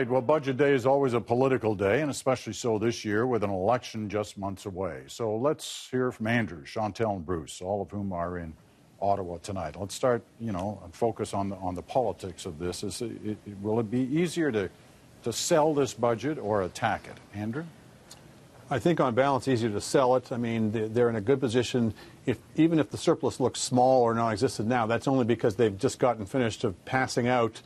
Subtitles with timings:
[0.00, 0.08] right.
[0.08, 3.50] Well, Budget Day is always a political day, and especially so this year with an
[3.50, 5.02] election just months away.
[5.08, 8.54] So let's hear from Andrew, Chantal, and Bruce, all of whom are in
[9.02, 9.76] Ottawa tonight.
[9.78, 12.82] Let's start, you know, and focus on the, on the politics of this.
[12.82, 14.70] Is it, it, will it be easier to,
[15.24, 17.18] to sell this budget or attack it?
[17.38, 17.64] Andrew?
[18.70, 20.32] I think on balance, easier to sell it.
[20.32, 21.92] I mean, they're in a good position.
[22.24, 25.98] If, even if the surplus looks small or non-existent now, that's only because they've just
[25.98, 27.60] gotten finished of passing out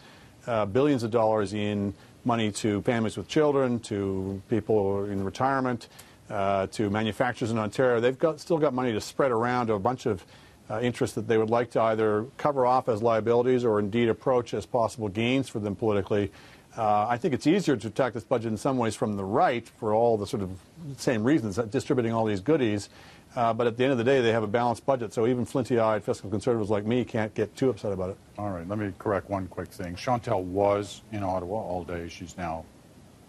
[0.47, 5.89] uh, billions of dollars in money to families with children, to people in retirement,
[6.31, 8.01] uh, to manufacturers in Ontario.
[8.01, 10.25] They've got, still got money to spread around to a bunch of
[10.71, 14.55] uh, interests that they would like to either cover off as liabilities or indeed approach
[14.55, 16.33] as possible gains for them politically.
[16.77, 19.69] Uh, I think it's easier to attack this budget in some ways from the right
[19.79, 20.51] for all the sort of
[20.97, 22.89] same reasons, that distributing all these goodies.
[23.37, 25.45] Uh, but at the end of the day, they have a balanced budget, so even
[25.45, 28.17] flinty-eyed fiscal conservatives like me can't get too upset about it.
[28.39, 29.97] All right, let me correct one quick thing.
[29.97, 32.09] Chantal was in Ottawa all day.
[32.09, 32.65] She's now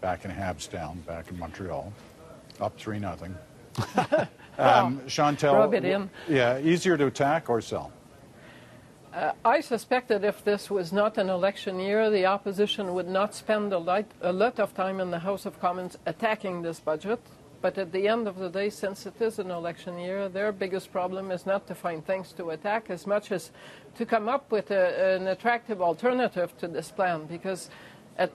[0.00, 1.92] back in Habstown, back in Montreal,
[2.60, 3.36] up three nothing.
[4.58, 6.08] um, Chantal, rub it in.
[6.28, 7.92] Yeah, easier to attack or sell.
[9.12, 13.34] Uh, I suspect that if this was not an election year, the opposition would not
[13.34, 17.18] spend a, light, a lot of time in the House of Commons attacking this budget.
[17.66, 20.92] But at the end of the day, since it is an election year, their biggest
[20.92, 23.50] problem is not to find things to attack as much as
[23.96, 27.26] to come up with a, an attractive alternative to this plan.
[27.26, 27.68] Because
[28.18, 28.30] at,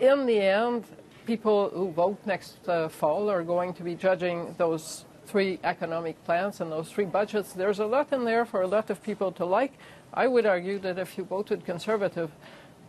[0.00, 0.86] in the end,
[1.24, 6.60] people who vote next uh, fall are going to be judging those three economic plans
[6.60, 7.52] and those three budgets.
[7.52, 9.74] There's a lot in there for a lot of people to like.
[10.12, 12.32] I would argue that if you voted Conservative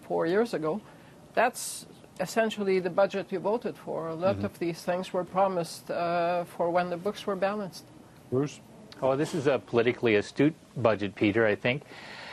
[0.02, 0.81] four years ago,
[1.36, 1.86] that's
[2.19, 4.09] essentially the budget you voted for.
[4.09, 4.45] A lot mm-hmm.
[4.45, 7.85] of these things were promised uh, for when the books were balanced.
[8.31, 8.59] Bruce?
[9.02, 11.83] Oh, this is a politically astute budget, Peter, I think.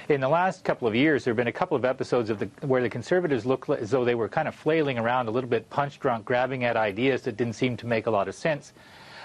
[0.08, 2.48] In the last couple of years, there have been a couple of episodes of the,
[2.66, 5.68] where the Conservatives looked as though they were kind of flailing around a little bit
[5.70, 8.72] punch drunk, grabbing at ideas that didn't seem to make a lot of sense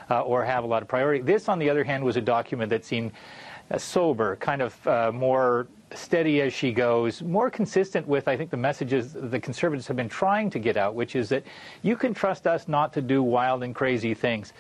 [0.10, 1.22] uh, or have a lot of priority.
[1.22, 3.12] This, on the other hand, was a document that seemed
[3.70, 8.50] uh, sober, kind of uh, more steady as she goes, more consistent with, I think,
[8.50, 11.44] the messages the conservatives have been trying to get out, which is that
[11.82, 14.54] you can trust us not to do wild and crazy things.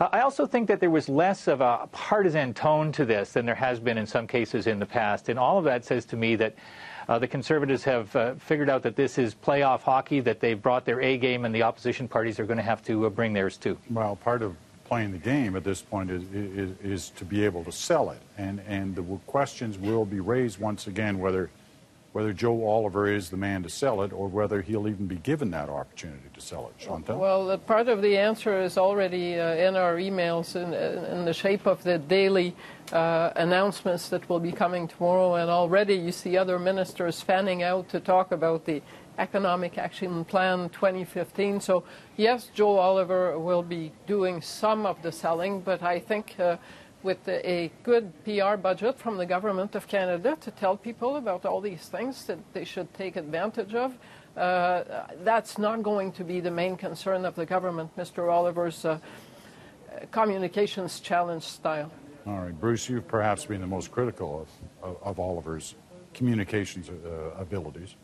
[0.00, 3.46] Uh, I also think that there was less of a partisan tone to this than
[3.46, 5.28] there has been in some cases in the past.
[5.28, 6.54] And all of that says to me that
[7.08, 10.84] uh, the Conservatives have uh, figured out that this is playoff hockey, that they've brought
[10.84, 13.56] their A game, and the opposition parties are going to have to uh, bring theirs
[13.56, 13.78] too.
[13.90, 17.64] Well, part of playing the game at this point is, is, is, to be able
[17.64, 18.20] to sell it.
[18.38, 21.50] And, and the questions will be raised once again whether,
[22.12, 25.50] whether Joe Oliver is the man to sell it or whether he'll even be given
[25.52, 26.78] that opportunity to sell it.
[26.78, 27.18] Chantal?
[27.18, 31.66] Well, part of the answer is already uh, in our emails in, in, the shape
[31.66, 32.54] of the daily
[32.92, 35.36] uh, announcements that will be coming tomorrow.
[35.36, 38.82] And already you see other ministers fanning out to talk about the
[39.18, 41.60] Economic Action Plan 2015.
[41.60, 41.84] So,
[42.16, 46.56] yes, Joe Oliver will be doing some of the selling, but I think uh,
[47.02, 51.60] with a good PR budget from the Government of Canada to tell people about all
[51.60, 53.96] these things that they should take advantage of,
[54.36, 54.82] uh,
[55.22, 58.32] that's not going to be the main concern of the government, Mr.
[58.32, 58.98] Oliver's uh,
[60.10, 61.92] communications challenge style.
[62.26, 64.48] All right, Bruce, you've perhaps been the most critical
[64.82, 65.74] of, of, of Oliver's
[66.14, 67.96] communications uh, abilities.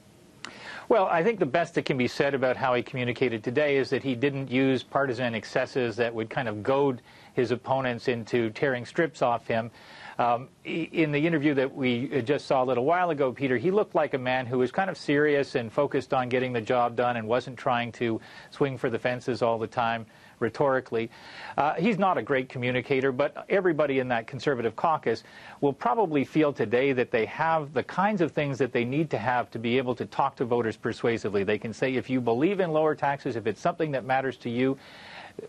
[0.90, 3.90] Well, I think the best that can be said about how he communicated today is
[3.90, 7.00] that he didn't use partisan excesses that would kind of goad
[7.32, 9.70] his opponents into tearing strips off him.
[10.18, 13.94] Um, in the interview that we just saw a little while ago, Peter, he looked
[13.94, 17.16] like a man who was kind of serious and focused on getting the job done
[17.16, 20.04] and wasn't trying to swing for the fences all the time
[20.40, 21.10] rhetorically.
[21.56, 25.22] Uh, he's not a great communicator, but everybody in that conservative caucus
[25.60, 29.18] will probably feel today that they have the kinds of things that they need to
[29.18, 31.44] have to be able to talk to voters persuasively.
[31.44, 34.50] They can say, if you believe in lower taxes, if it's something that matters to
[34.50, 34.76] you,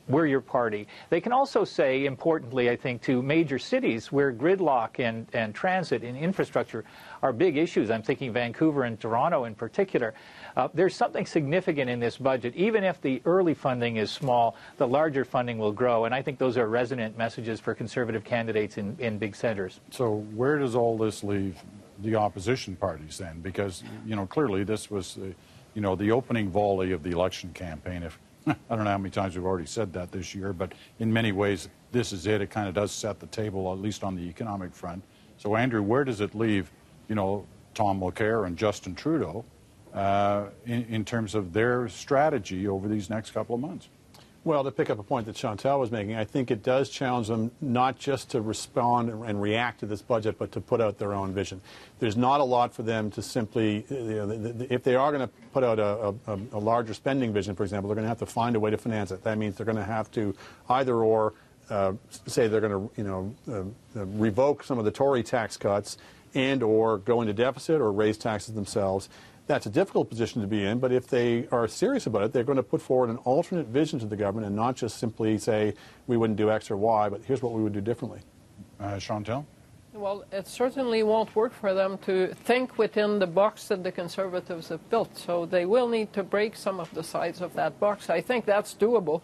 [0.08, 0.88] we're your party.
[1.10, 6.04] They can also say, importantly, I think, to major cities where gridlock and, and transit
[6.04, 6.84] and infrastructure
[7.22, 7.90] are big issues.
[7.90, 10.14] I'm thinking Vancouver and Toronto in particular.
[10.58, 12.56] Uh, there's something significant in this budget.
[12.56, 16.06] Even if the early funding is small, the larger funding will grow.
[16.06, 19.80] And I think those are resonant messages for conservative candidates in, in big centers.
[19.92, 21.58] So where does all this leave
[22.00, 23.42] the opposition parties then?
[23.42, 25.34] Because, you know, clearly this was, the,
[25.74, 28.04] you know, the opening volley of the election campaign.
[28.04, 28.18] If
[28.48, 31.32] I don't know how many times we've already said that this year, but in many
[31.32, 32.42] ways, this is it.
[32.42, 35.04] It kind of does set the table, at least on the economic front.
[35.38, 36.72] So, Andrew, where does it leave,
[37.08, 39.46] you know, Tom Mulcair and Justin Trudeau
[39.94, 43.90] uh, in, in, terms of their strategy over these next couple of months?
[44.44, 47.28] Well, to pick up a point that Chantal was making, I think it does challenge
[47.28, 51.14] them not just to respond and react to this budget, but to put out their
[51.14, 51.62] own vision.
[52.00, 55.34] There's not a lot for them to simply, you know, if they are going to
[55.54, 58.26] put out a, a, a larger spending vision, for example, they're going to have to
[58.26, 59.24] find a way to finance it.
[59.24, 60.36] That means they're going to have to
[60.70, 61.34] either or
[61.70, 61.94] uh,
[62.26, 66.00] say they're going to, you know, uh, uh, revoke some of the Tory tax cuts
[66.34, 69.08] and or go into deficit or raise taxes themselves.
[69.48, 72.44] That's a difficult position to be in, but if they are serious about it, they're
[72.44, 75.74] going to put forward an alternate vision to the government and not just simply say,
[76.08, 78.22] we wouldn't do X or Y, but here's what we would do differently.
[78.80, 79.46] Uh, Chantal?
[79.94, 84.70] Well, it certainly won't work for them to think within the box that the Conservatives
[84.70, 85.18] have built.
[85.18, 88.10] So they will need to break some of the sides of that box.
[88.10, 89.22] I think that's doable.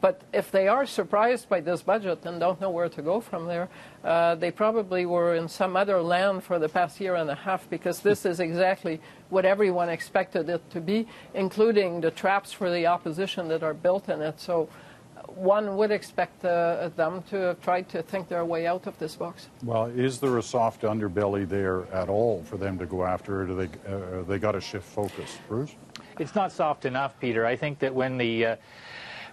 [0.00, 3.46] But if they are surprised by this budget and don't know where to go from
[3.46, 3.68] there,
[4.04, 7.68] uh, they probably were in some other land for the past year and a half
[7.68, 12.86] because this is exactly what everyone expected it to be, including the traps for the
[12.86, 14.40] opposition that are built in it.
[14.40, 14.68] So
[15.16, 18.96] uh, one would expect uh, them to have tried to think their way out of
[19.00, 19.48] this box.
[19.64, 23.46] Well, is there a soft underbelly there at all for them to go after, or
[23.46, 25.38] do they, uh, they got to shift focus?
[25.48, 25.74] Bruce?
[26.20, 27.44] It's not soft enough, Peter.
[27.44, 28.56] I think that when the uh,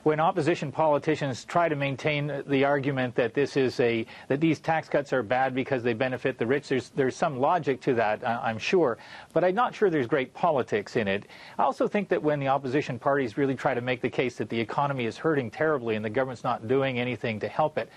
[0.06, 4.88] when opposition politicians try to maintain the argument that this is a that these tax
[4.88, 8.60] cuts are bad because they benefit the rich, there's there's some logic to that, I'm
[8.60, 9.00] sure,
[9.34, 11.26] but I'm not sure there's great politics in it.
[11.58, 14.48] I also think that when the opposition parties really try to make the case that
[14.48, 17.90] the economy is hurting terribly and the government's not doing anything to help it,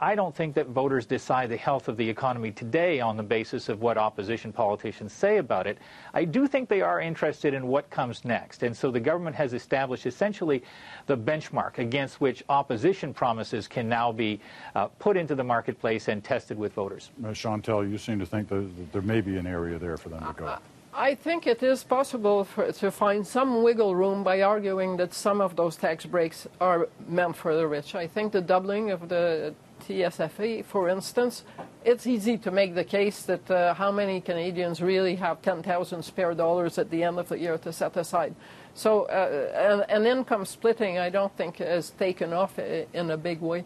[0.00, 3.68] I don't think that voters decide the health of the economy today on the basis
[3.68, 5.78] of what opposition politicians say about it.
[6.14, 8.62] I do think they are interested in what comes next.
[8.62, 10.64] And so the government has established essentially
[11.06, 14.40] the benchmark against which opposition promises can now be
[14.74, 17.10] uh, put into the marketplace and tested with voters.
[17.24, 20.08] Uh, Chantal, you seem to think that, that there may be an area there for
[20.08, 20.58] them to go.
[20.94, 25.42] I think it is possible for, to find some wiggle room by arguing that some
[25.42, 27.94] of those tax breaks are meant for the rich.
[27.94, 29.54] I think the doubling of the
[29.86, 31.44] TFSA, for instance,
[31.86, 36.34] it's easy to make the case that uh, how many Canadians really have 10,000 spare
[36.34, 38.34] dollars at the end of the year to set aside.
[38.74, 43.40] So uh, an, an, income splitting, I don't think, has taken off in a big
[43.40, 43.64] way.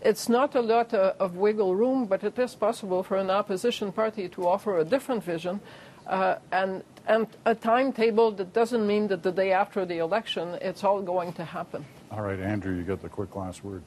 [0.00, 3.92] It's not a lot uh, of wiggle room, but it is possible for an opposition
[3.92, 5.60] party to offer a different vision
[6.06, 10.82] uh, and, and a timetable that doesn't mean that the day after the election it's
[10.82, 11.84] all going to happen.
[12.10, 13.82] All right, Andrew, you get the quick last word.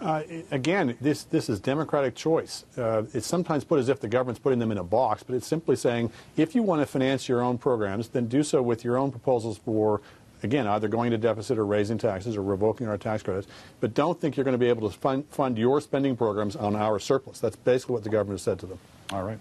[0.00, 0.22] Uh,
[0.52, 2.64] again, this, this is democratic choice.
[2.76, 5.46] Uh, it's sometimes put as if the government's putting them in a box, but it's
[5.46, 8.96] simply saying if you want to finance your own programs, then do so with your
[8.96, 10.00] own proposals for,
[10.44, 13.48] again, either going to deficit or raising taxes or revoking our tax credits.
[13.80, 16.76] But don't think you're going to be able to fund, fund your spending programs on
[16.76, 17.40] our surplus.
[17.40, 18.78] That's basically what the government has said to them.
[19.10, 19.40] All right.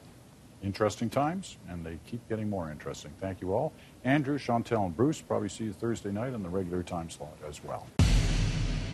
[0.64, 3.12] Interesting times, and they keep getting more interesting.
[3.22, 3.74] Thank you all.
[4.04, 7.64] Andrew, Chantal, and Bruce, probably see you Thursday night in the regular time slot as
[7.64, 7.86] well.